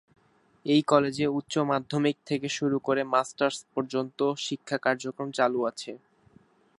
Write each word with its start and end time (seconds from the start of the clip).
এই 0.65 0.81
কলেজে 0.83 1.25
উচ্চ 1.37 1.53
মাধ্যমিক 1.71 2.17
থেকে 2.25 2.47
শুরু 2.57 2.77
করে 2.79 3.01
মাস্টার্স 3.13 3.57
পর্যন্ত 3.73 4.19
শিক্ষা 4.45 4.77
কার্যক্রম 4.85 5.29
চালু 5.31 5.59
আছে। 5.69 5.91